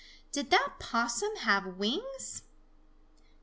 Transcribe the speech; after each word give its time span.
Did 0.31 0.49
that 0.49 0.77
Possum 0.79 1.35
have 1.41 1.77
wings? 1.77 2.41